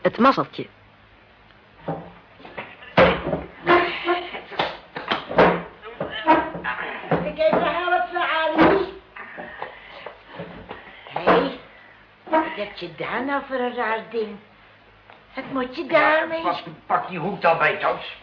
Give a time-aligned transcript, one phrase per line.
[0.02, 0.66] Het mazzeltje.
[12.80, 14.38] Je daar nou voor een raar ding?
[15.38, 16.42] Wat moet je daarmee?
[16.42, 16.56] Pak,
[16.86, 18.18] pak die hoek dan bij, Toos.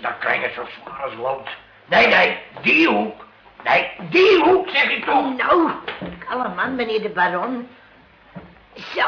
[0.00, 1.48] Dan krijg je zo zwaar als lood.
[1.86, 3.24] Nee, nee, die hoek.
[3.64, 5.36] Nee, die hoek, zeg ik toch.
[5.36, 5.70] Nou,
[6.28, 7.68] kalme man, meneer de baron.
[8.74, 9.02] Zo,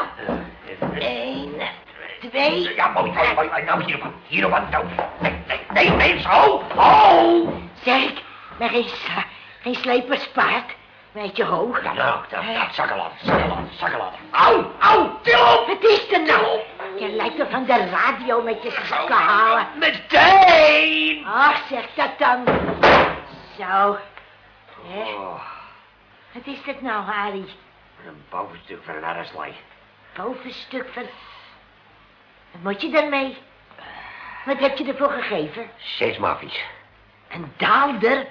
[0.99, 1.51] één,
[2.29, 2.75] twee.
[2.75, 3.63] Ja, mooi, mooi, mooi.
[3.63, 4.83] Nou, hier, hier op aan Toos.
[5.19, 6.63] Nee, nee, nee, nee, zo.
[6.75, 7.49] Oh.
[7.83, 8.11] Zeg
[8.59, 9.25] maar geen, sla-
[9.61, 10.75] geen sleperspaard.
[11.15, 11.83] Weet je hoog.
[11.83, 13.17] Ja, nou, dat, dat, zakkenladen,
[13.79, 14.19] zakkenladen.
[14.31, 15.67] Au, au, til op.
[15.67, 16.59] Wat is er nou?
[16.99, 19.67] Je lijkt wel van de radio met je zakken halen.
[19.79, 21.25] Meteen.
[21.25, 22.43] Ach, zeg dat dan.
[23.57, 23.97] Zo.
[24.87, 25.01] Hè?
[25.13, 25.41] Oh,
[26.31, 27.45] Wat is dit nou, Harry?
[28.07, 29.53] een bovenstuk van een arreslei.
[30.15, 31.03] Bovenstuk van...
[32.51, 33.37] Wat moet je daarmee?
[34.45, 35.69] Wat heb je ervoor gegeven?
[35.77, 36.63] Zes maffies.
[37.29, 38.25] Een daalder?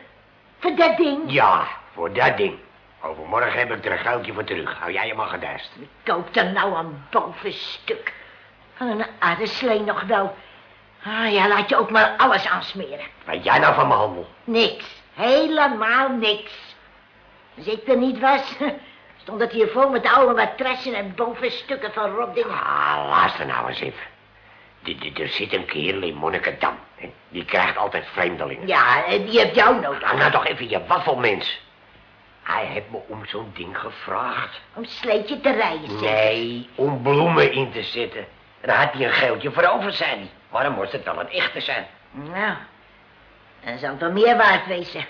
[0.59, 1.21] Voor dat ding?
[1.33, 2.59] Ja, voor dat ding.
[3.05, 4.79] Overmorgen heb ik er een goudje voor terug.
[4.79, 5.71] Hou jij je maar gedijst.
[6.05, 8.13] Koop er nou een bovenstuk.
[8.75, 10.37] Van een aardeslee nog wel.
[11.05, 13.05] Ah ja, laat je ook maar alles aansmeren.
[13.25, 14.27] Weet jij nou van mijn handel?
[14.45, 15.03] Niks.
[15.15, 16.53] Helemaal niks.
[17.57, 18.57] Als ik er niet was,
[19.23, 22.51] stond het hier vol met oude matrassen en bovenstukken van rotdingen.
[22.63, 24.03] Ah, luister nou eens even.
[24.83, 26.79] D- Er zit een kerel in Monnikendam.
[27.29, 28.67] Die krijgt altijd vreemdelingen.
[28.67, 30.01] Ja, en die heeft jou nodig.
[30.01, 31.61] Nou, nou toch even je waffelmens.
[32.45, 34.61] Hij heeft me om zo'n ding gevraagd.
[34.75, 36.11] Om sleetje te rijden, zeg.
[36.11, 38.27] Nee, om bloemen in te zetten.
[38.61, 40.31] En daar had hij een geeltje voor over, zei hij.
[40.51, 41.87] Maar dan moest het wel een echte zijn.
[42.11, 42.55] Nou,
[43.65, 45.07] dan zal het wel meer waard wezen.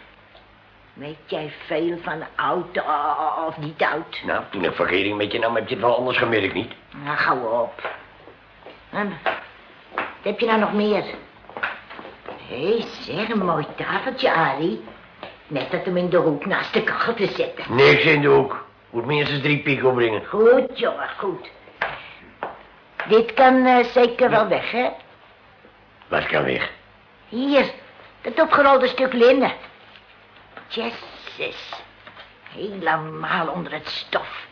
[0.93, 2.83] Weet jij veel van oud
[3.47, 4.21] of niet oud?
[4.25, 6.73] Nou, toen ik vergering met je nam, heb je het wel anders gemerkt, niet?
[7.05, 7.91] Nou, gauw op.
[8.91, 9.19] En,
[9.95, 11.05] wat heb je nou nog meer?
[12.49, 14.85] Hé, zeg, een mooi tafeltje, Arie.
[15.55, 17.65] Net dat hem in de hoek naast de kachel te zetten.
[17.75, 18.65] Niks in de hoek.
[18.91, 20.27] Moet minstens drie piek opbrengen.
[20.27, 21.51] Goed, jongen, goed.
[23.09, 24.89] Dit kan eh, zeker wel weg, hè?
[26.09, 26.71] Wat kan weg?
[27.29, 27.65] Hier,
[28.21, 29.53] dat opgerolde stuk linnen.
[30.69, 31.69] Jezus.
[32.51, 34.47] Helemaal onder het stof.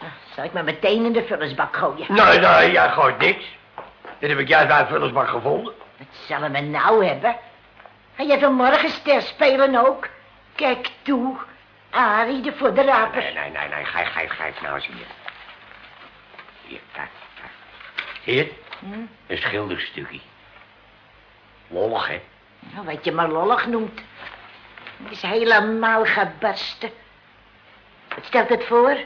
[0.00, 2.06] Nou, zal ik maar meteen in de vullersbak gooien.
[2.08, 3.44] Nee, nee, jij gooit niks.
[4.18, 5.72] Dit heb ik juist bij een vullersbak gevonden.
[5.98, 7.36] Wat zullen we nou hebben?
[8.16, 10.08] Ga jij vanmorgen ster spelen ook?
[10.54, 11.36] Kijk toe.
[11.90, 13.22] Arie, de voor de raper.
[13.22, 15.06] Nee, nee, nee, nee, geef, geef, geef nou eens hier.
[16.66, 17.08] Hier, kijk,
[17.40, 17.52] kijk.
[18.22, 19.06] Hier, Hm?
[19.26, 20.20] een schilderstukje.
[21.68, 22.20] Lollig, hè?
[22.58, 24.00] Nou, wat je maar lollig noemt.
[25.02, 26.90] Het is helemaal gebarsten.
[28.14, 28.96] Wat stelt het voor?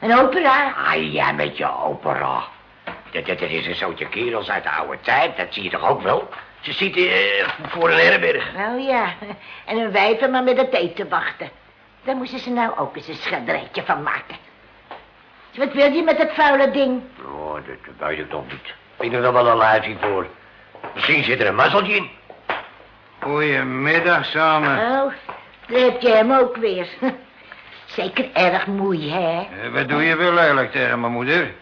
[0.00, 0.72] Een opera?
[0.72, 2.44] Ah, ja, met je opera.
[3.10, 5.88] Dat, dat, dat is een zootje kerels uit de oude tijd, dat zie je toch
[5.88, 6.28] ook wel?
[6.66, 8.52] Ze zitten eh, voor een herberg.
[8.56, 9.14] Nou ja,
[9.64, 11.50] en een wijver maar met het eten wachten.
[12.04, 14.36] Daar moesten ze nou ook eens een schilderijtje van maken.
[15.56, 17.02] Wat wil je met dat vuile ding?
[17.24, 18.74] Oh, dat, weet ik toch niet.
[18.98, 20.26] Ik er wel een luidje voor.
[20.94, 22.10] Misschien zit er een mazzeltje in.
[23.18, 24.78] Goedemiddag samen.
[24.78, 25.12] Oh,
[25.66, 26.88] daar heb je hem ook weer.
[27.86, 29.46] Zeker erg moei, hè?
[29.62, 31.54] Eh, wat doe je wel lelijk tegen mijn moeder?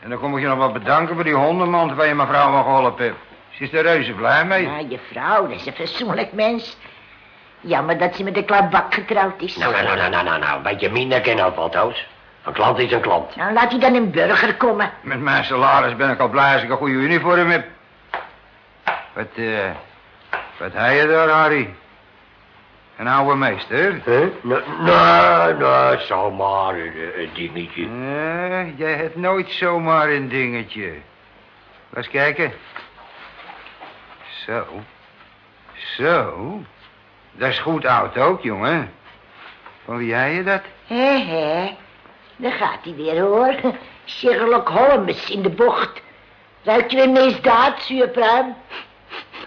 [0.00, 2.62] En dan kom ik je nog wel bedanken voor die hondenmand waar je mevrouw me
[2.62, 3.30] geholpen hebt.
[3.52, 4.62] Ze is er reuze blij mee.
[4.62, 6.76] Ja, je vrouw, dat is een fatsoenlijk mens.
[7.60, 9.56] Jammer dat ze met de klapbak getrouwd is.
[9.56, 10.56] Nou, nou, nou, nou, nou, nou, nou.
[10.56, 12.06] Een beetje minder kennen ook Toos.
[12.44, 13.36] Een klant is een klant.
[13.36, 14.90] Nou, laat hij dan een burger komen.
[15.00, 17.64] Met mijn salaris ben ik al blij als ik een goede uniform heb.
[19.12, 19.70] Wat, eh...
[20.58, 21.74] Wat heb je daar, Harry?
[22.96, 24.00] Een oude meester?
[24.04, 24.20] Hè?
[24.40, 27.86] Nee, nee, nee, zomaar een, een dingetje.
[27.86, 30.88] Nee, jij hebt nooit zomaar een dingetje.
[31.90, 32.52] Laat eens kijken.
[34.46, 34.64] Zo.
[35.96, 36.60] Zo.
[37.32, 38.92] Dat is goed oud ook, jongen.
[39.84, 40.62] Van wie heb je dat?
[40.86, 41.76] Hé, hé.
[42.36, 43.54] Daar gaat hij weer, hoor.
[44.06, 46.02] Sherlock Holmes in de bocht.
[46.62, 48.54] Ruikt je weer misdaad, zuurpruim?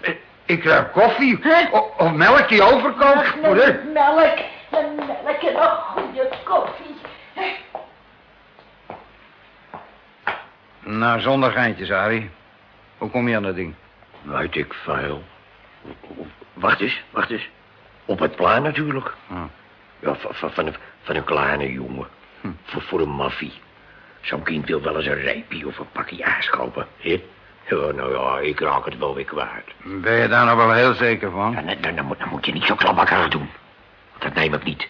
[0.02, 0.14] Eh,
[0.44, 1.38] Ik ruik koffie.
[1.42, 1.68] Hè?
[1.72, 3.56] O- of melk die overkookt, met melk.
[3.56, 4.38] Met melk
[4.70, 6.94] en een goede koffie.
[10.80, 12.30] Nou, zonder geintjes, Harry.
[12.98, 13.74] Hoe kom je aan dat ding?
[14.26, 15.22] Weet ik veel.
[16.52, 17.48] Wacht eens, wacht eens.
[18.04, 19.14] Op het plan natuurlijk.
[19.26, 19.34] Hm.
[19.98, 22.06] Ja, van, van, van, een, van een kleine jongen.
[22.40, 22.48] Hm.
[22.64, 23.52] Voor, voor een maffie.
[24.20, 26.86] Zo'n kind wil wel eens een reepje of een pakje aas kopen?
[26.98, 27.18] Ja,
[27.68, 30.02] nou ja, ik raak het wel weer kwijt.
[30.02, 31.52] Ben je daar nog wel heel zeker van?
[31.52, 33.50] Ja, dan, dan, dan moet, dan moet je niet zo klapbakkig doen.
[34.10, 34.88] Want dat neem ik niet.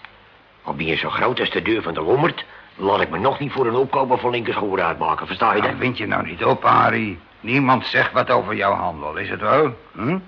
[0.63, 2.45] Al ben je zo groot als de deur van de lommerd...
[2.77, 5.71] laat ik me nog niet voor een opkoper van linkerschoen uitmaken, versta je dat?
[5.71, 7.19] Dan wind je nou niet op, Harry.
[7.41, 9.77] Niemand zegt wat over jouw handel, is het wel?
[9.93, 10.19] Hm?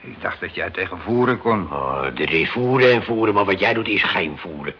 [0.00, 1.72] Ik dacht dat jij tegen voeren kon.
[1.72, 4.74] Oh, er is voeren en voeren, maar wat jij doet is geen voeren.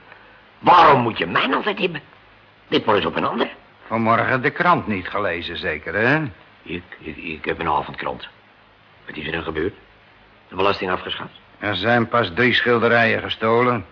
[0.59, 2.01] Waarom moet je mij altijd hebben?
[2.69, 3.49] Dit maar eens op een ander.
[3.87, 6.23] Vanmorgen de krant niet gelezen, zeker, hè?
[6.63, 8.29] Ik, ik, ik heb een avondkrant.
[9.07, 9.75] Wat is er dan gebeurd?
[10.49, 11.33] De belasting afgeschaft?
[11.59, 13.87] Er zijn pas drie schilderijen gestolen.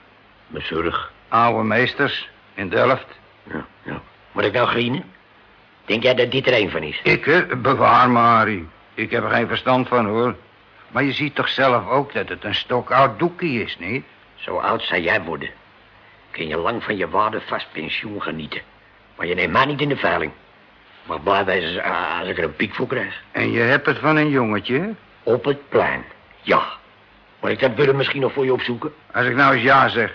[0.47, 1.13] Mijn zorg.
[1.29, 3.07] Oude meesters, in Delft.
[3.43, 4.01] Ja, ja.
[4.33, 5.05] Moet ik nou grienen?
[5.93, 7.01] Denk jij dat dit er een van is?
[7.03, 7.57] Ik, hè?
[7.57, 8.65] Bewaar me, Harry.
[8.95, 10.35] Ik heb er geen verstand van, hoor.
[10.91, 14.05] Maar je ziet toch zelf ook dat het een stok oud doekie is, niet?
[14.35, 15.51] Zo oud zou jij worden.
[16.31, 18.61] Kun je lang van je waarde vast pensioen genieten.
[19.17, 20.33] Maar je neemt mij niet in de veiling.
[21.07, 21.83] Maar blij wezen
[22.19, 23.23] als ik er een piek voor krijg.
[23.33, 24.95] En je hebt het van een jongetje?
[25.23, 26.05] Op het plein,
[26.41, 26.63] ja.
[27.41, 28.95] Moet ik dat willen misschien nog voor je opzoeken?
[29.13, 30.15] Als ik nou eens ja zeg.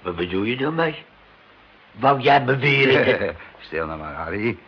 [0.00, 1.04] Wat bedoel je dan mee?
[1.92, 3.36] Wou jij beweren?
[3.62, 4.58] Stil nou maar, Harry.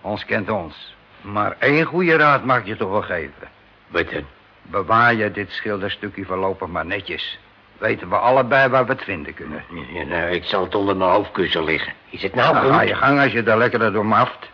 [0.00, 0.94] Ons kent ons.
[1.20, 3.48] Maar één goede raad mag je toch wel geven.
[3.88, 4.24] Wat dan?
[4.62, 7.38] Bewaar je dit schilderstukje voorlopig maar netjes.
[7.78, 9.64] Weten we allebei waar we het vinden kunnen.
[9.92, 11.92] Ja, nou, ik zal het onder mijn hoofdkussen liggen.
[12.10, 12.74] Is het nou Nou, goed?
[12.74, 14.50] ga je gang als je daar lekker door maft.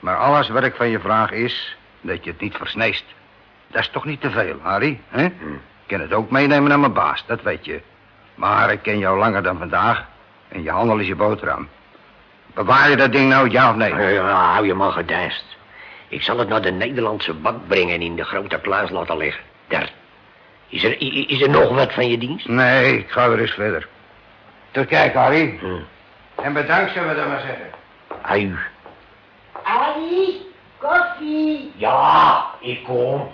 [0.00, 3.04] Maar alles wat ik van je vraag is dat je het niet versneest.
[3.66, 5.00] Dat is toch niet te veel, Harry?
[5.08, 5.24] Hè?
[5.24, 5.32] Ik
[5.86, 7.80] kan het ook meenemen naar mijn baas, dat weet je.
[8.34, 10.06] Maar ik ken jou langer dan vandaag.
[10.48, 11.68] En je handel is je boterham.
[12.54, 13.94] Bewaar je dat ding nou, ja of nee?
[13.94, 15.44] Ja, ja, hou je maar gedijst.
[16.08, 19.42] Ik zal het naar de Nederlandse bank brengen en in de grote kluis laten liggen.
[19.68, 19.90] Daar.
[20.68, 21.00] Is er,
[21.30, 22.48] is er nog wat van je dienst?
[22.48, 23.88] Nee, ik ga weer eens verder.
[24.70, 25.58] Tot kijk, Harry.
[25.60, 25.66] Hm.
[26.42, 27.70] En bedankt, zullen we dat maar zeggen.
[28.22, 28.56] Ui.
[29.62, 30.40] Ali,
[30.78, 31.72] koffie.
[31.76, 33.30] Ja, ik kom.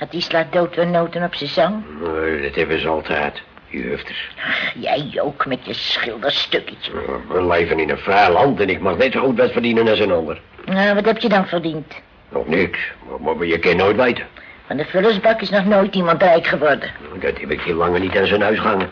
[0.00, 1.84] Het die slaat dood noten op zijn zang.
[2.00, 4.28] Nee, dat hebben ze altijd, die hufters.
[4.46, 6.92] Ach, jij ook met je schilderstukketje.
[7.28, 9.98] We leven in een vrij land en ik mag net zo goed wat verdienen als
[9.98, 10.40] een ander.
[10.64, 11.94] Nou, wat heb je dan verdiend?
[12.28, 12.78] Nog niks,
[13.20, 14.26] maar, maar je kan nooit weten.
[14.66, 16.90] Van de vullersbak is nog nooit iemand rijk geworden.
[17.20, 18.90] Dat heb ik hier langer niet aan zijn huis gehangen.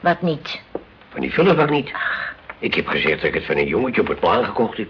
[0.00, 0.60] Wat niet?
[1.08, 1.92] Van die vullerbak niet.
[2.58, 4.88] Ik heb gezegd dat ik het van een jongetje op het plan gekocht heb.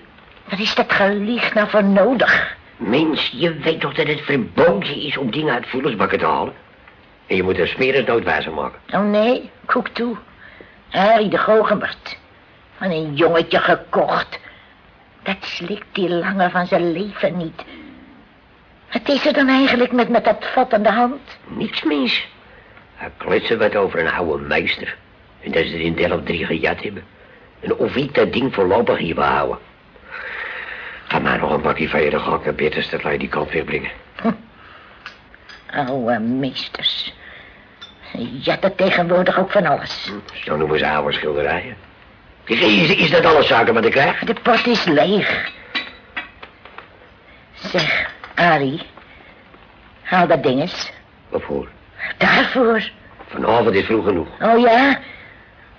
[0.49, 2.57] Wat is dat gelieg nou voor nodig?
[2.77, 6.55] Mens, je weet toch dat het verboden is om dingen uit vullersbakken te halen?
[7.27, 8.79] En je moet er smerig noodwijzer maken.
[8.93, 10.17] Oh nee, koek toe.
[10.89, 12.19] Harry de Gogenbert.
[12.77, 14.41] Van een jongetje gekocht.
[15.23, 17.65] Dat slikt die langer van zijn leven niet.
[18.93, 21.39] Wat is er dan eigenlijk met, met dat vat aan de hand?
[21.47, 22.29] Niks mis.
[22.95, 24.97] Hij kletsen wat over een oude meester.
[25.41, 27.05] En dat ze er in Delft drie gejat hebben.
[27.61, 29.59] En of ik dat ding voorlopig hier wil houden.
[31.15, 33.65] Ga maar nog een bakje van je, ik naar Betters dat hij die kant weer
[33.65, 33.91] brengen.
[35.71, 37.13] Oude meesters.
[38.43, 40.13] Ja, dat tegenwoordig ook van alles.
[40.33, 41.77] Zo noemen ze oude schilderijen.
[42.45, 44.19] Is, is, is dat alles zaken wat ik krijg?
[44.19, 45.51] De pot is leeg.
[47.53, 48.83] Zeg, Arie.
[50.03, 50.93] Haal dat ding eens.
[51.29, 51.69] Waarvoor?
[52.19, 52.91] Daarvoor.
[53.29, 54.29] Vanavond is vroeg genoeg.
[54.41, 54.99] Oh ja?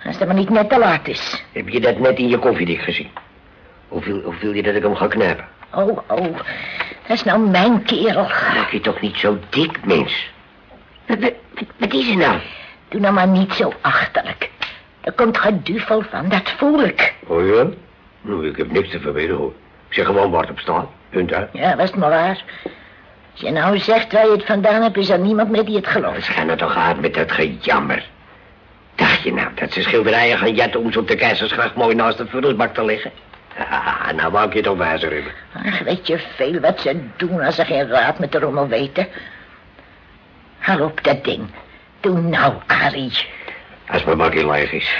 [0.06, 1.44] Als het maar niet net te laat is.
[1.52, 3.10] Heb je dat net in je koffiedik gezien?
[3.88, 5.46] Of wil, of wil je dat ik hem ga knijpen?
[5.74, 6.38] Oh, oh.
[7.08, 8.24] Dat is nou mijn kerel.
[8.54, 10.30] Maak je toch niet zo dik, mens?
[11.06, 12.40] Wat, wat, wat- wat is er nou?
[12.90, 14.50] Doe nou maar niet zo achterlijk.
[15.02, 17.14] Er komt geduvel van, dat voel ik.
[17.28, 17.66] Oh ja?
[18.22, 19.54] Nou, ik heb niks te verweren, hoor.
[19.88, 20.86] Ik zeg gewoon waar het op staat.
[21.10, 21.50] Punt uit.
[21.54, 22.44] Ja, was het maar waar.
[23.32, 25.88] Als je nou zegt waar je het vandaan hebt, is er niemand meer die het
[25.88, 26.24] gelooft.
[26.24, 28.06] schijnen toch uit met dat gejammer.
[28.96, 32.18] Dacht je nou dat ze schilderijen gaan jatten om ze op de keizersgracht mooi naast
[32.18, 33.12] de vullersbak te leggen?
[33.58, 35.32] Ah, nou wou ik je toch wijzer hebben.
[35.66, 39.08] Ach, weet je veel wat ze doen als ze geen raad met de rommel weten?
[40.58, 41.50] Haal op dat ding.
[42.00, 43.28] Doe nou, Arie.
[43.88, 44.96] Als mijn bakje leeg is.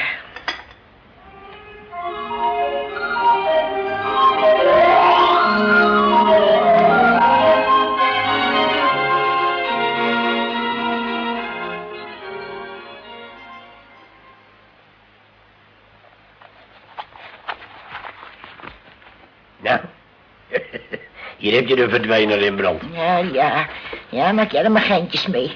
[21.46, 22.82] Hier heb je de verdwijner in brand.
[22.94, 23.68] Ja, ja.
[24.10, 25.52] Ja, maak jij er maar geintjes mee.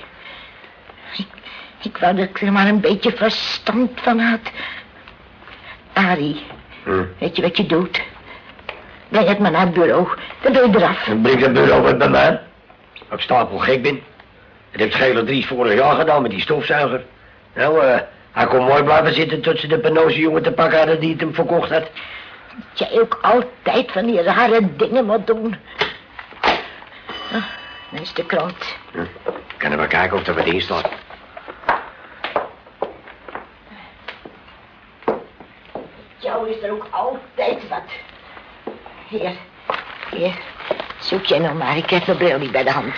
[1.18, 1.26] Ik,
[1.84, 4.40] ik wou dat ik er maar een beetje verstand van had.
[5.94, 6.42] Arie,
[6.84, 7.04] Hm.
[7.20, 8.02] weet je wat je doet?
[9.10, 10.08] Breng het maar naar het bureau.
[10.42, 11.08] Dan ben je eraf.
[11.08, 12.40] En breng het bureau wat bij mij.
[13.12, 14.02] Ik stapel gek ben.
[14.72, 17.04] Dat heeft Schele Dries vorig jaar gedaan met die stofzuiger.
[17.56, 18.00] Nou, eh,
[18.32, 21.20] hij kon mooi blijven zitten tot ze de penose jongen te pakken hadden die het
[21.20, 21.90] hem verkocht had.
[22.74, 25.56] Jij ook altijd van die rare dingen moet doen.
[27.92, 28.76] Daar is de krant.
[28.92, 29.06] Hm.
[29.58, 30.90] Er maar kijken of er wat in staat.
[36.18, 37.84] Jou is er ook altijd wat.
[39.08, 39.32] Hier,
[40.12, 40.34] hier.
[41.00, 41.78] Zoek jij nog maar.
[41.78, 42.94] Ik heb mijn bril niet bij de hand.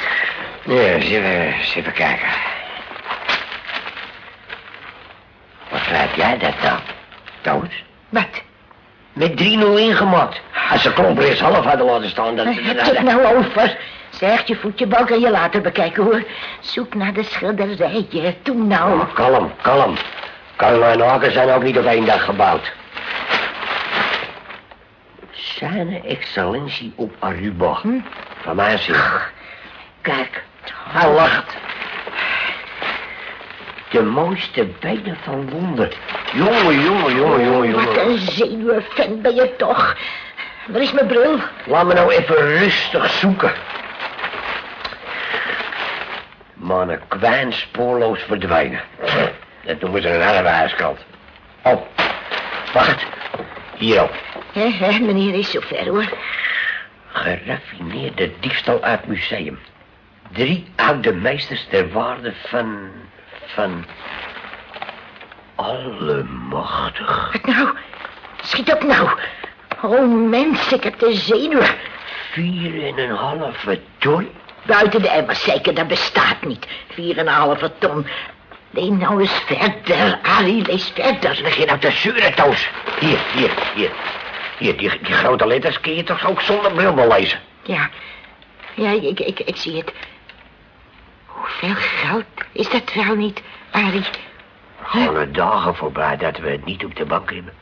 [0.65, 2.27] Ja, eens even, kijken.
[5.69, 6.79] Wat schrijf jij dat dan?
[7.41, 7.83] Toons?
[8.09, 8.41] Wat?
[9.13, 9.35] Met 3-0
[9.77, 10.39] ingemat.
[10.71, 12.47] Als ze klomper eens half hadden laten staan, dan...
[12.47, 13.77] Heb je het nou over?
[14.09, 16.23] Zeg, je voetjebal kan je later bekijken, hoor.
[16.59, 18.35] Zoek naar de schilderijtje.
[18.41, 18.99] Toe nou.
[18.99, 19.95] Oh, kalm, kalm.
[20.57, 22.71] En haken zijn ook niet op één dag gebouwd.
[25.31, 27.73] Zijn excellentie op Aruba.
[27.81, 27.99] Hm?
[28.41, 29.31] Van mij zeg.
[30.01, 30.43] Kijk.
[30.89, 31.57] Hij lacht.
[33.89, 35.91] De mooiste benen van Londen.
[36.33, 38.09] Jongen, jongen, jongen, jongen, Wat jongen.
[38.09, 39.95] een zenuwvent ben je toch.
[40.67, 41.39] Waar is mijn bril?
[41.65, 43.51] Laat me nou even rustig zoeken.
[46.53, 48.81] Mannen kwijn spoorloos verdwijnen.
[49.65, 50.99] Dat noemen ze een arbeidskant.
[51.63, 51.81] Oh,
[52.73, 53.05] wacht.
[53.77, 54.13] Hier op.
[54.53, 56.05] Hè, hè, meneer is zover, hoor.
[57.11, 59.59] Geraffineerde diefstal uit museum.
[60.31, 62.77] Drie oude meesters ter waarde van...
[63.45, 63.85] van...
[65.61, 67.31] Allemachtig.
[67.31, 67.69] Wat nou?
[68.43, 69.09] Schiet op nou.
[69.81, 71.75] Oh, mens, ik heb de zenuwen.
[72.31, 74.29] Vier en een halve ton.
[74.65, 76.67] Buiten de emmer zeker, dat bestaat niet.
[76.93, 78.07] Vier en een halve ton.
[78.69, 81.39] Leen nou eens verder, Arie, lees verder.
[81.41, 82.69] Leg je nou te zeuren, Toos?
[82.99, 83.91] Hier, hier, hier.
[84.57, 87.39] Hier, die, die grote letters kun je toch ook zonder bril wel lezen?
[87.63, 87.89] Ja,
[88.73, 89.93] ja, ik, ik, ik zie het.
[91.25, 93.41] Hoeveel geld is dat wel niet,
[93.71, 94.03] Arie?
[94.91, 97.53] Alle dagen voorbij dat we het niet op de bank hebben.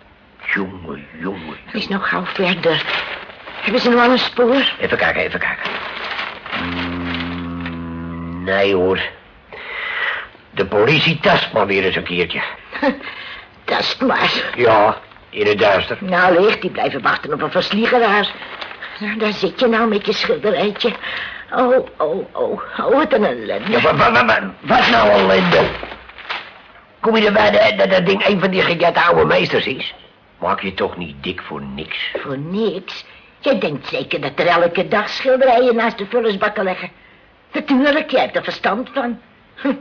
[0.53, 1.57] Jongen, jongen.
[1.71, 2.83] Is nog gauw verder.
[3.61, 4.73] Hebben ze nog wel een spoor?
[4.79, 5.71] Even kijken, even kijken.
[6.61, 8.99] Mm, nee hoor.
[10.49, 12.41] De politie tast maar weer eens een keertje.
[13.63, 14.31] Tast maar.
[14.55, 14.97] Ja,
[15.29, 15.97] in het duister.
[15.99, 18.31] Nou, licht, die blijven wachten op een versliegeraar.
[18.99, 20.93] Nou, daar zit je nou met je schilderijtje.
[21.51, 23.71] Oh, oh, oh, oh, wat een ellende.
[23.71, 25.67] Ja, wat, wat, wat, wat, wat nou ellende?
[26.99, 29.93] Kom je erbij dat, dat dat ding een van die gejette oude meesters is?
[30.37, 32.11] Maak je toch niet dik voor niks?
[32.19, 33.05] Voor niks.
[33.39, 36.89] Jij denkt zeker dat er elke dag schilderijen naast de vullersbakken liggen.
[37.53, 39.19] Natuurlijk, jij hebt er verstand van.
[39.55, 39.73] Hm,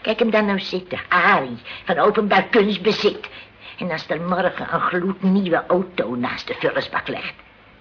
[0.00, 3.28] Kijk hem dan nou zitten, Arie, van openbaar kunstbezit.
[3.78, 7.34] En als er morgen een gloednieuwe auto naast de vullersbak ligt,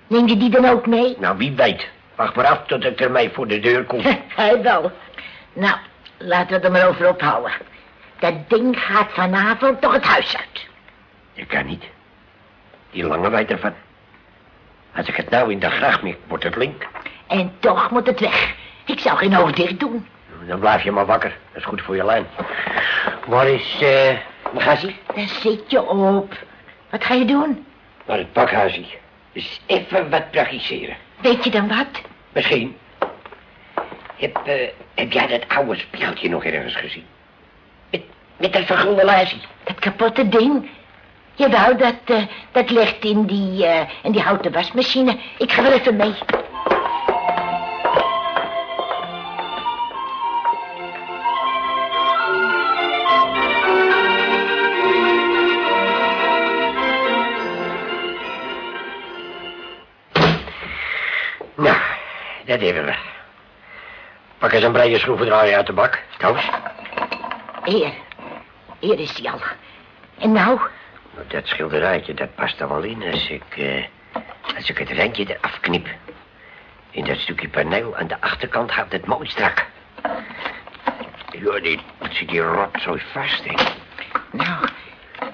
[0.08, 1.15] neem je die dan ook mee?
[1.20, 1.88] Nou, wie weet.
[2.15, 4.01] Wacht maar af tot ik ermee voor de deur kom.
[4.36, 4.91] Hij wel.
[5.53, 5.75] Nou,
[6.17, 7.51] laten we het er maar over ophouden.
[8.19, 10.67] Dat ding gaat vanavond toch het huis uit.
[11.33, 11.83] Je kan niet.
[12.91, 13.74] Die lange weet ervan.
[14.95, 16.88] Als ik het nou in de gracht mik, wordt het link.
[17.27, 18.55] En toch moet het weg.
[18.86, 20.07] Ik zou geen oog dicht doen.
[20.47, 21.38] Dan blijf je maar wakker.
[21.51, 22.27] Dat is goed voor je lijn.
[23.27, 24.17] Waar is, eh,
[24.53, 24.95] Magazie?
[25.15, 26.33] Daar zit je op.
[26.89, 27.65] Wat ga je doen?
[28.05, 28.86] Naar het pakhuisje.
[29.31, 30.95] Dus even wat praktiseren.
[31.21, 32.01] Weet je dan wat?
[32.31, 32.77] Misschien.
[34.15, 37.05] Heb, eh, heb jij dat oude spiegeltje nog ergens gezien?
[38.38, 39.41] Met, dat vergulde laarsie.
[39.63, 40.70] Dat kapotte ding.
[41.34, 45.17] Jawel, dat, eh, dat ligt in die, eh, in die houten wasmachine.
[45.38, 46.13] Ik ga wel even mee.
[61.56, 61.77] Nou,
[62.46, 62.96] dat hebben we.
[64.38, 66.03] Pak eens een brede schroevendraaier uit de bak.
[66.17, 66.50] Toos.
[67.63, 68.06] Hier.
[68.79, 69.39] Hier is hij al.
[70.17, 70.60] En nou?
[71.13, 73.86] Nou, Dat schilderijtje, dat past er wel in als ik, eh,
[74.55, 75.88] als ik het randje eraf knip.
[76.91, 79.65] In dat stukje paneel aan de achterkant houdt het mooi strak.
[81.31, 83.53] Ja, die, dat zit die rotzooi vast, hè.
[84.31, 84.67] Nou,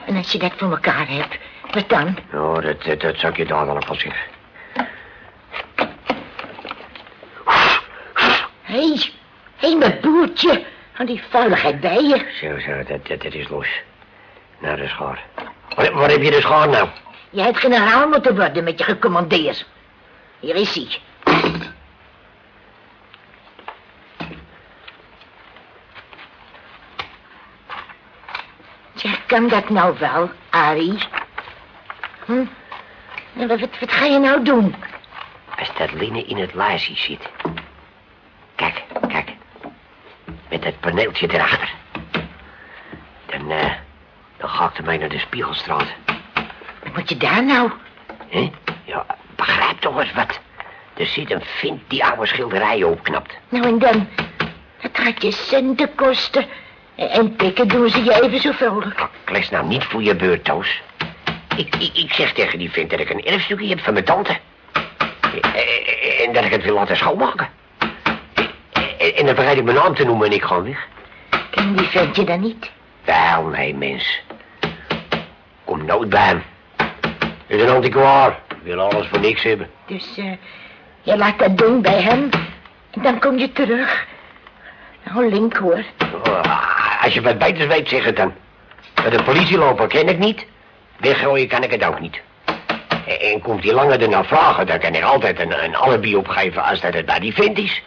[0.05, 1.37] en als je dat voor elkaar hebt,
[1.71, 2.17] wat dan?
[2.31, 4.21] Nou, dat, dat, dat zou ik je dadelijk wel zeggen.
[8.61, 9.11] Hé, hey,
[9.55, 10.65] hé, hey, mijn boertje.
[10.97, 12.25] Aan die vuiligheid bij je.
[12.41, 13.67] Zo, zo, dat, dat, dat is los.
[14.59, 15.23] Nou, de schaar.
[15.75, 16.89] Waar, waar heb je de schaar nou?
[17.29, 19.65] Jij hebt generaal moeten worden met je gecommandeerd.
[20.39, 20.99] Hier is hij.
[28.95, 30.97] Zeg, kan dat nou wel, Arie?
[32.25, 32.45] Hm?
[33.33, 34.75] Wat, wat, wat ga je nou doen?
[35.59, 37.29] Als dat linnen in het laarsie zit.
[38.55, 39.31] Kijk, kijk.
[40.53, 41.73] Met dat paneeltje erachter.
[43.25, 43.71] Dan, eh,
[44.37, 45.87] dan ga ik ermee naar de Spiegelstraat.
[46.83, 47.71] Wat moet je daar nou?
[48.29, 48.51] Hè?
[48.83, 49.05] Ja,
[49.35, 50.39] begrijp toch eens wat.
[50.97, 53.37] Er zit een vent die oude schilderijen opknapt.
[53.49, 54.07] Nou en dan?
[54.77, 56.45] Het gaat je centen kosten.
[56.95, 58.97] En- En pikken doen ze je even zo vrolijk.
[58.97, 60.81] Nou, kles nou niet voor je beurt, Toos.
[61.55, 64.37] Ik, ik, ik zeg tegen die vent dat ik een erfstukje heb van mijn tante.
[65.41, 67.49] Eh, En dat ik het wil laten schoonmaken.
[69.11, 70.87] En- dan vergeet ik mijn naam te noemen en ik ga weg.
[71.49, 72.71] Ken die vent je dan niet?
[73.03, 74.21] Wel, nee, mens.
[75.63, 76.43] Kom nooit bij hem.
[77.47, 78.39] Is een antiquaar.
[78.61, 79.69] Wil alles voor niks hebben.
[79.85, 80.31] Dus eh,
[81.01, 82.29] je laat dat doen bij hem.
[82.91, 84.05] En dan kom je terug.
[85.03, 85.83] Nou, link hoor.
[86.25, 88.33] Oh, Als je wat beters weet, zeg het dan.
[88.95, 90.45] Maar de politieloper ken ik niet.
[90.97, 92.21] Weggooien kan ik het ook niet.
[93.07, 96.63] En, en komt hij langer ernaar vragen, dan kan ik altijd een, een alibi opgeven
[96.63, 97.81] als dat het bij die vent is.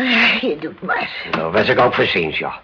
[0.48, 1.10] Je doet maar.
[1.30, 2.60] Dat was ik ook voor sinds, ja.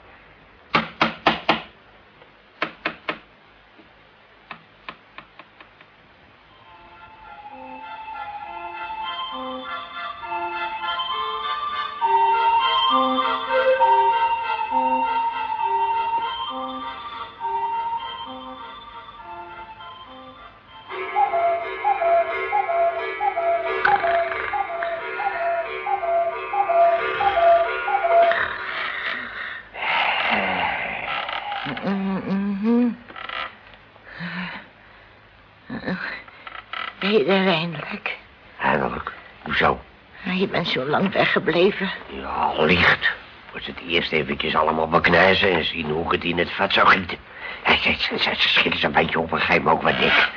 [36.99, 38.17] Ben je er eindelijk?
[38.61, 39.13] Eindelijk.
[39.43, 39.81] Hoezo?
[40.27, 41.91] Ah, Je bent zo lang weggebleven.
[42.09, 43.11] Ja, licht.
[43.53, 46.89] Was het eerst eventjes allemaal beknijzen en zien hoe ik het in het vat zou
[46.89, 47.19] gieten.
[47.67, 47.77] Ja,
[48.19, 50.29] Ze, schikken ze een beetje op en geef me ook wat dik.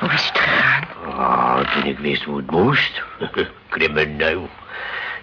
[0.00, 0.88] Hoe is het gegaan?
[1.06, 3.02] Oh, toen ik wist hoe het moest.
[3.70, 4.48] Crimineel.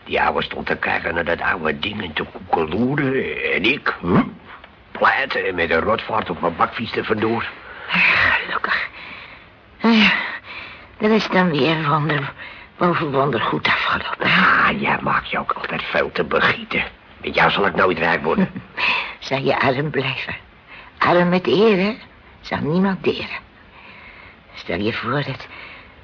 [0.03, 3.13] Die ouwe stond te kijken naar dat oude ding en te koekeloeren.
[3.53, 4.23] En ik, hm,
[4.91, 7.45] pleiten en met een rotvaart op mijn bakfiets er vandoor.
[8.49, 8.89] Gelukkig.
[9.81, 10.12] Nou ja,
[10.97, 12.33] er is dan weer wonder
[12.77, 14.25] boven wonder goed afgelopen.
[14.25, 16.83] Ah, jij maakt je ook altijd veel te begieten.
[17.21, 18.49] Met jou zal ik nooit rijk worden.
[19.19, 20.35] Zal je arm blijven.
[20.97, 21.97] Arm met eer, hè?
[22.41, 23.39] Zal niemand deren.
[24.53, 25.47] Stel je voor dat,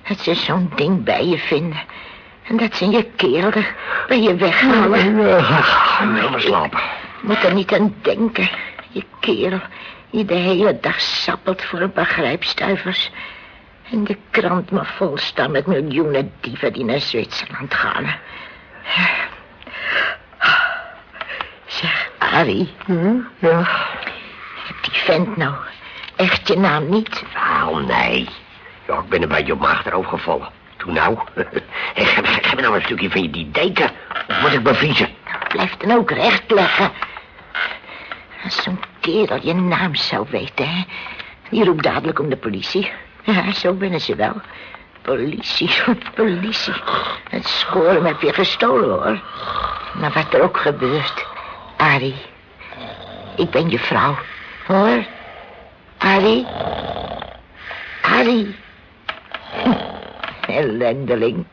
[0.07, 1.81] dat ze zo'n ding bij je vinden.
[2.43, 3.75] En dat ze je kerel er
[4.07, 5.43] bij je weghalen.
[5.43, 6.79] Ga maar slapen.
[7.21, 8.49] Moet er niet aan denken.
[8.89, 9.61] Je kerel
[10.15, 13.11] die de hele dag sappelt voor een paar grijpstuivers.
[13.91, 18.15] En de krant maar vol staan met miljoenen dieven die naar Zwitserland gaan.
[21.65, 22.73] Zeg, Arie.
[23.39, 23.63] Ja.
[24.65, 25.55] Heb die vent nou
[26.15, 27.23] echt je naam niet?
[27.33, 28.29] Wel, nee.
[28.87, 30.49] Ja, ik ben een beetje op mijn achterhoofd gevallen.
[30.77, 31.17] Toen nou.
[31.93, 33.91] Hey, geef, geef me nou een stukje van je die deken.
[34.27, 35.09] Of moet ik bevriezen?
[35.47, 36.91] Blijf dan ook recht leggen.
[38.43, 40.83] Als zo'n kerel je naam zou weten, hè.
[41.49, 42.91] Die roept dadelijk om de politie.
[43.23, 44.41] Ja, zo binnen ze wel.
[45.01, 45.71] Politie,
[46.15, 46.73] politie.
[47.29, 49.21] Het schoren heb je gestolen, hoor.
[49.93, 51.25] Maar wat er ook gebeurt.
[51.77, 52.15] Arie,
[53.35, 54.17] ik ben je vrouw,
[54.67, 55.05] hoor.
[55.97, 56.47] Arie.
[58.01, 58.55] Arie.
[60.47, 61.45] Ellendeling.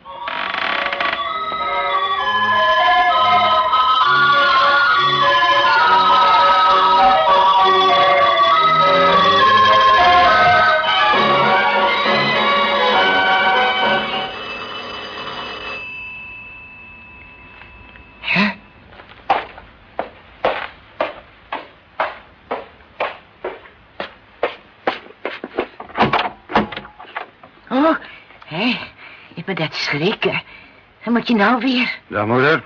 [31.03, 31.99] En moet je nou weer?
[32.07, 32.63] Dag moeder.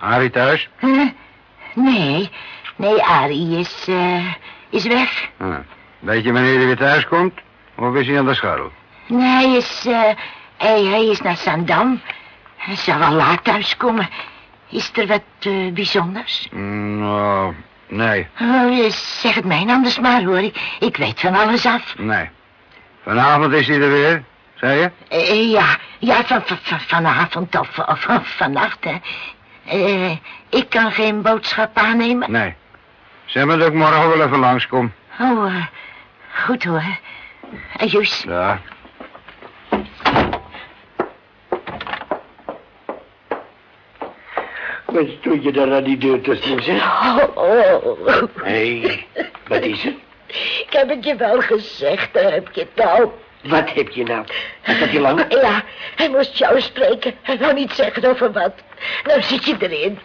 [0.00, 0.68] Arie thuis?
[0.78, 1.08] Huh?
[1.74, 2.30] Nee,
[2.76, 4.26] nee, Arie is, eh,
[4.70, 5.28] is weg.
[5.38, 5.54] Ah.
[5.98, 7.32] Weet je wanneer hij weer thuis komt?
[7.76, 8.72] Of is hij aan de scharrel?
[9.06, 10.00] Nee, hij is, eh,
[10.56, 12.00] hij, hij is naar Zandam.
[12.56, 14.08] Hij zal wel laat thuiskomen.
[14.68, 16.48] Is er wat eh, bijzonders?
[16.50, 17.54] Mm, nou,
[17.88, 20.38] nee, Oh, zeg het mij anders maar, hoor.
[20.38, 21.94] Ik, ik weet van alles af.
[21.98, 22.28] nee.
[23.02, 24.24] Vanavond is hij er weer,
[24.60, 24.90] zei je?
[25.08, 28.96] Eh, ja, ja, van, van, van- vanavond of, of, of vannacht, hè.
[29.66, 30.16] Eh,
[30.48, 32.30] ik kan geen boodschap aannemen.
[32.30, 32.54] Nee.
[33.24, 34.92] Zeg maar dat ik morgen wel even langskom.
[35.20, 35.64] Oh, eh,
[36.44, 36.98] goed hoor.
[37.76, 38.22] Ajus.
[38.26, 38.60] Ja.
[44.86, 46.74] Wat doe je daar aan die deur te snoezen?
[46.76, 48.22] Oh, oh.
[48.42, 49.06] Hé, hey,
[49.48, 49.94] wat is het?
[50.60, 53.10] Ik heb het je wel gezegd, daar heb je het nou.
[53.42, 54.24] Wat heb je nou?
[54.66, 55.24] Is dat je lang?
[55.28, 55.62] Ja,
[55.96, 57.14] hij moest jou spreken.
[57.22, 58.52] Hij wou niet zeggen over wat.
[59.04, 59.98] Nou zit je erin.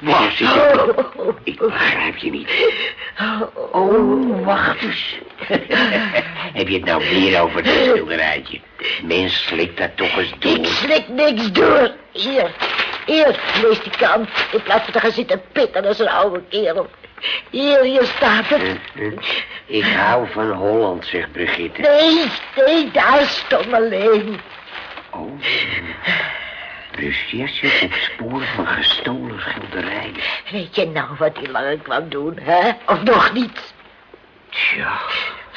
[0.00, 0.94] Waar zit je?
[1.42, 2.48] Ik begrijp je niet.
[3.72, 5.18] Oh, wacht eens.
[6.58, 8.60] heb je het nou weer over dat schilderijtje?
[9.02, 10.66] Mens slikt dat toch eens Ik door.
[10.66, 11.90] slik niks door.
[12.12, 12.50] Hier,
[13.06, 14.28] hier, lees die kant.
[14.52, 16.86] In plaats van te gaan zitten pitten als een oude kerel.
[17.50, 18.78] Hier, hier staat het.
[19.66, 21.80] Ik hou van Holland, zegt Brigitte.
[21.80, 22.30] Nee,
[22.66, 24.40] nee, daar stond alleen.
[25.10, 25.40] Oh.
[26.92, 30.14] Recherche op spoor van gestolen schilderijen.
[30.50, 32.70] Weet je nou wat die lange kwam doen, hè?
[32.86, 33.74] Of nog niet?
[34.50, 34.98] Tja.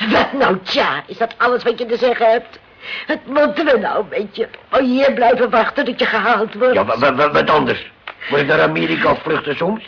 [0.09, 2.59] Wat nou, tja, is dat alles wat je te zeggen hebt?
[3.07, 4.47] Wat moeten we nou met je?
[4.71, 6.73] Oh, hier blijven wachten tot je gehaald wordt?
[6.73, 7.91] Ja, wa- wa- wa- wat anders?
[8.29, 9.83] Moet ik naar Amerika vluchten soms?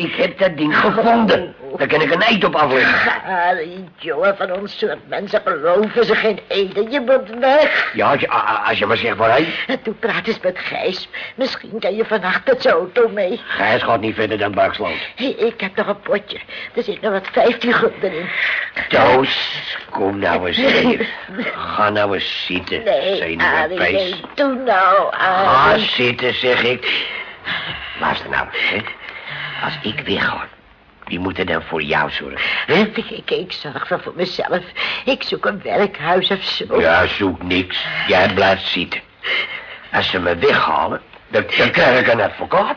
[0.00, 1.54] Ik heb dat ding gevonden.
[1.76, 3.12] Daar kan ik een eet op afleggen.
[3.34, 6.90] Harry, jongen, van ons soort mensen geloven ze geen eden.
[6.90, 7.90] Je moet weg.
[7.94, 8.28] Ja, als je,
[8.68, 9.46] als je maar zegt waarheen.
[9.66, 11.08] En toen praat eens met Gijs.
[11.34, 13.40] Misschien kan je vannacht met zijn auto mee.
[13.46, 14.92] Gijs gaat niet verder dan Buiksloot.
[15.16, 16.38] Hé, ik heb nog een potje.
[16.74, 18.28] Er zit nog wat vijftien gulden in.
[18.88, 21.08] Toos, kom nou eens hier.
[21.54, 23.92] Ga nou eens zitten, Nee, Harry, zenuwpees.
[23.92, 25.80] nee, doe nou, Ga Harry.
[25.80, 27.08] zitten, zeg ik.
[28.00, 28.76] Luister nou, hè.
[29.64, 30.48] Als ik wegga,
[31.04, 32.40] wie moet er dan voor jou zorgen?
[32.66, 32.74] Hè?
[32.74, 34.62] Ik, ik, ik zorg wel voor mezelf.
[35.04, 36.80] Ik zoek een werkhuis of zo.
[36.80, 37.84] Ja, zoek niks.
[38.06, 39.00] Jij blijft zitten.
[39.92, 42.76] Als ze me weghalen, dan, dan krijg ik een advocaat.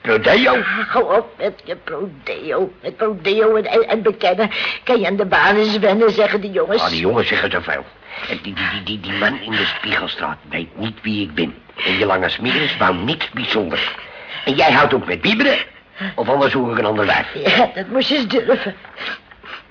[0.00, 0.56] Prodeo.
[0.88, 2.72] Hou op met je prodeo.
[2.82, 4.50] Met prodeo en, en, en bekennen.
[4.84, 6.82] Kan je aan de banen wennen, zeggen de jongens.
[6.82, 7.84] Ah, die jongens zeggen zoveel.
[8.28, 11.54] En die, die, die, die, die man in de Spiegelstraat weet niet wie ik ben.
[11.84, 13.94] En je lange smiddels wou niks bijzonders.
[14.44, 15.58] En jij houdt op met bieberen.
[16.14, 17.34] Of anders zoek ik een ander wijf.
[17.56, 18.74] Ja, dat moest je eens durven.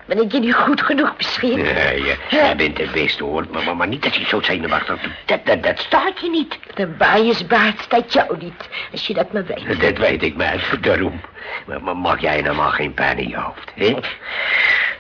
[0.06, 1.58] Ben ik je niet goed genoeg misschien?
[1.58, 3.46] Nee, je- jij bent de beste hoor.
[3.52, 5.12] Maar, maar, maar niet dat je zo zenuwachtig doet.
[5.26, 6.60] Dat, dat, dat staat je niet.
[6.76, 8.70] De baaiersbaard staat jou niet.
[8.92, 9.82] Als je dat maar weet.
[9.82, 10.62] Dat weet ik, meid.
[10.84, 11.22] Daarom.
[11.65, 13.96] Maar, maar mag jij nou maar geen pijn in je hoofd, hè?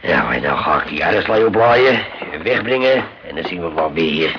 [0.01, 1.99] Nou, en dan ga ik die aardaslei oplaaien,
[2.43, 4.31] wegbrengen, en dan zien we wel weer.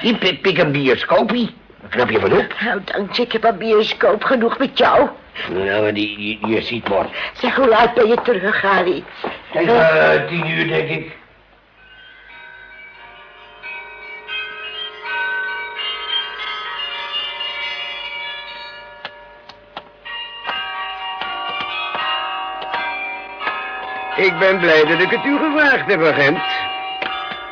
[0.00, 1.54] Hier, pik, pik een bioscoopie.
[1.88, 2.54] Knap je van op.
[2.60, 3.22] Nou, dank je.
[3.22, 5.08] Ik heb een bioscoop genoeg met jou.
[5.48, 7.06] Nou, die, die, je ziet maar.
[7.32, 9.04] Zeg, hoe laat ben je terug, Harry?
[9.52, 11.16] Tegen eh, tien uur, denk ik.
[24.16, 26.38] Ik ben blij dat ik het u gevraagd heb, agent.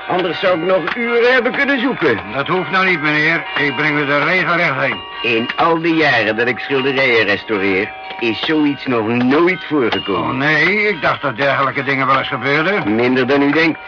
[0.08, 2.20] Anders zou ik nog uren hebben kunnen zoeken.
[2.32, 3.44] Dat hoeft nou niet, meneer.
[3.56, 5.00] Ik breng u er regelrecht heen.
[5.22, 7.90] In al die jaren dat ik schilderijen restaureer,
[8.20, 10.36] is zoiets nog nooit Oh, voorgekomen.
[10.38, 12.94] nee, ik dacht dat dergelijke dingen wel eens gebeurden.
[12.94, 13.78] Minder dan u denkt.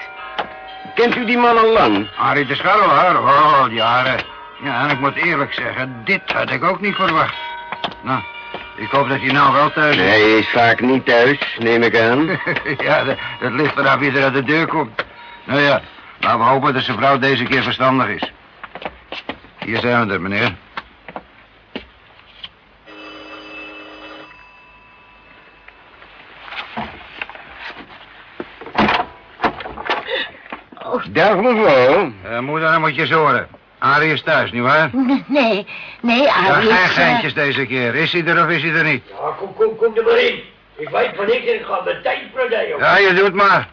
[0.95, 2.07] Kent u die man al lang?
[2.17, 4.17] Arie de Scharrelaar, oh, al jaren.
[4.63, 7.35] Ja, en ik moet eerlijk zeggen, dit had ik ook niet verwacht.
[8.03, 8.21] Nou,
[8.77, 10.03] ik hoop dat hij nou wel thuis is.
[10.03, 12.27] Hij is vaak niet thuis, neem ik aan.
[12.87, 15.05] ja, dat, dat ligt vanaf wie er uit de deur komt.
[15.45, 15.81] Nou ja,
[16.21, 18.33] laten we hopen dat zijn vrouw deze keer verstandig is.
[19.59, 20.55] Hier zijn we er, meneer.
[31.17, 32.13] Dag mevrouw.
[32.25, 33.49] Uh, moeder, dan moet je eens horen.
[33.79, 34.91] Arie is thuis, nietwaar?
[35.27, 35.67] Nee,
[36.01, 37.95] nee, geen is, eh, geintjes deze keer.
[37.95, 39.03] Is hij er of is hij er niet?
[39.09, 40.41] Ja, kom, kom, kom er maar in.
[40.77, 42.79] Ik weet van niks en ik ga meteen prodeo.
[42.79, 43.69] Ja, je doet maar.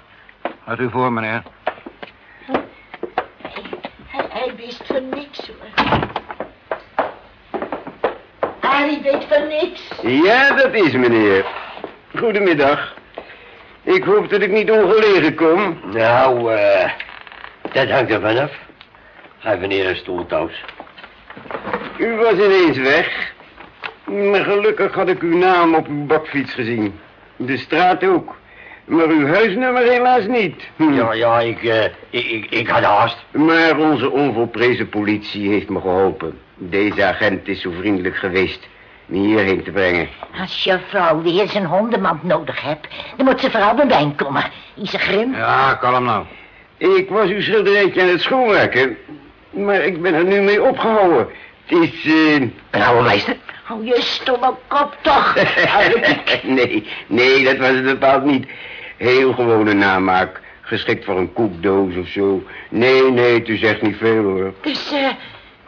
[0.65, 1.41] Gaat u voor, meneer.
[4.65, 5.87] Wist van niks, hoor.
[8.59, 9.81] Harry weet van niks.
[10.01, 11.45] Ja, dat is meneer.
[12.15, 12.93] Goedemiddag.
[13.81, 15.79] Ik hoop dat ik niet ongelegen kom.
[15.83, 16.91] Nou, eh,
[17.73, 18.51] dat hangt er vanaf.
[19.37, 20.63] Ga meneer een stoel, Toos.
[21.97, 23.33] U was ineens weg.
[24.05, 26.99] Maar gelukkig had ik uw naam op uw bakfiets gezien.
[27.35, 28.35] De straat ook.
[28.85, 30.55] Maar uw huisnummer helaas niet.
[30.75, 30.93] Hm.
[30.93, 33.17] Ja, ja, ik, eh, ik, ik, ik had haast.
[33.31, 36.39] Maar onze onvolprezen politie heeft me geholpen.
[36.55, 38.67] Deze agent is zo vriendelijk geweest
[39.05, 40.07] me hierheen te brengen.
[40.39, 44.43] Als je vrouw weer zijn hondenmand nodig hebt, dan moet ze vooral bij mij komen.
[44.75, 45.33] Is grim?
[45.33, 46.25] Ja, kalm nou.
[46.77, 48.97] Ik was uw schilderijtje aan het schoonmaken.
[49.49, 51.27] Maar ik ben er nu mee opgehouden.
[51.65, 52.33] Het is, eh...
[52.33, 53.35] Een oude meester.
[53.63, 55.35] Hou je stomme kop toch.
[56.43, 58.47] nee, nee, dat was het bepaald niet.
[58.97, 60.41] Heel gewone namaak.
[60.61, 62.43] Geschikt voor een koekdoos of zo.
[62.69, 64.53] Nee, nee, het is echt niet veel hoor.
[64.61, 65.09] Dus, eh,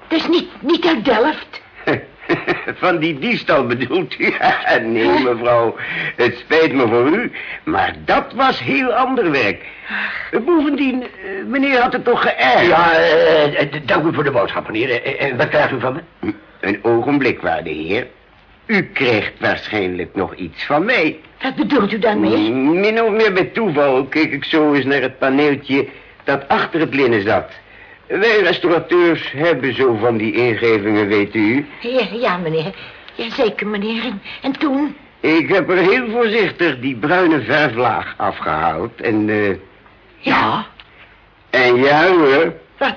[0.07, 1.61] dus niet, niet uit Delft.
[2.83, 4.33] Van die diefstal bedoelt u?
[4.81, 5.75] nee, mevrouw.
[6.15, 7.31] Het spijt me voor u.
[7.63, 9.65] Maar dat was heel ander werk.
[10.45, 11.09] Bovendien, eh,
[11.45, 12.67] meneer had het toch geërgerd?
[12.67, 15.01] Ja, eh, eh, dank u voor de boodschap, meneer.
[15.37, 16.33] Wat krijgt u van me?
[16.65, 18.07] Een ogenblik, waarde heer.
[18.65, 21.19] U krijgt waarschijnlijk nog iets van mij.
[21.41, 22.51] Wat bedoelt u daarmee?
[22.51, 25.87] Min of meer bij toeval keek ik zo eens naar het paneeltje
[26.23, 27.51] dat achter het linnen zat.
[28.07, 31.65] Wij restaurateurs hebben zo van die ingevingen, weet u.
[31.79, 32.73] Ja, ja, meneer.
[33.15, 34.03] Jazeker, meneer.
[34.03, 34.95] En, en toen?
[35.19, 39.29] Ik heb er heel voorzichtig die bruine verflaag afgehaald en...
[39.29, 39.55] eh
[40.19, 40.65] Ja.
[41.49, 42.95] en ja hoor, Wat?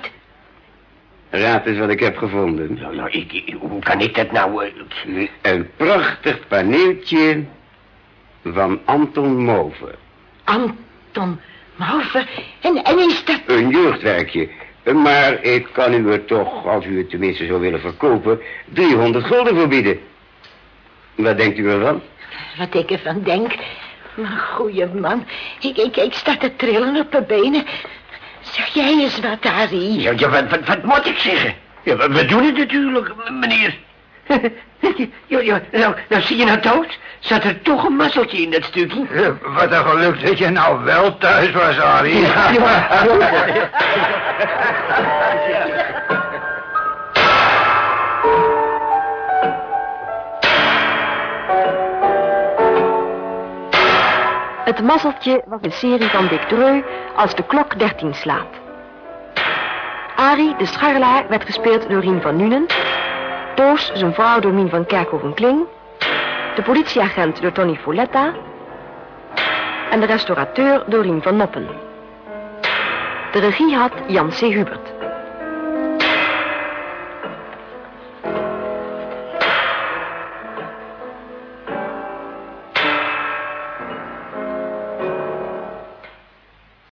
[1.31, 2.77] Raad eens wat ik heb gevonden.
[2.81, 4.65] Ja, ja, ik, ik- hoe kan ik dat nou...
[4.65, 7.45] eh, Een prachtig paneeltje
[8.45, 9.95] van Anton Moven.
[10.45, 11.41] Anton
[11.77, 12.27] Mauve.
[12.61, 13.41] En, en is dat...
[13.47, 14.49] Een jeugdwerkje.
[14.95, 18.41] Maar ik kan u er toch, als u het tenminste zou willen verkopen,
[18.73, 19.99] 300 gulden voor bieden.
[21.15, 22.03] Wat denkt u ervan?
[22.59, 23.55] Wat ik ervan denk.
[24.15, 25.25] Maar goeie man.
[25.61, 27.65] Ik, ik, ik sta te trillen op mijn benen.
[28.41, 30.01] Zeg jij eens wat, Harry?
[30.01, 31.55] Ja, ja wat, wat, wat moet ik zeggen?
[31.83, 33.77] Ja, we, doen het natuurlijk, meneer.
[35.27, 36.99] ja, ja, nou, nou zie je nou dood?
[37.19, 39.37] Zat er toch een mazzeltje in dat stukje?
[39.43, 42.17] Wat een geluk dat je nou wel thuis was, Harry.
[42.17, 43.71] Ja, ja.
[54.79, 56.83] Het mazzeltje was een serie van Dick Dreu
[57.17, 58.47] als de klok 13 slaat.
[60.17, 62.67] Arie, de scharrelaar, werd gespeeld door Rien van Nuenen.
[63.55, 65.67] Toos, zijn vrouw door Mien van Kerkhoven-Kling.
[66.55, 68.33] De politieagent door Tony Folletta.
[69.91, 71.69] En de restaurateur door Rien van Noppen.
[73.33, 74.39] De regie had Jan C.
[74.39, 74.88] Hubert.